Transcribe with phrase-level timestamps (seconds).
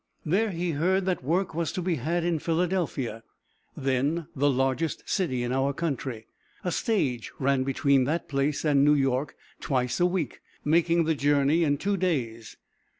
[0.25, 3.21] There he heard that work was to be had in Philadelphia,
[3.77, 6.25] then the largest city in our country.
[6.63, 11.63] A stage ran between that place and New York twice a week, making the journey
[11.63, 12.57] in two days.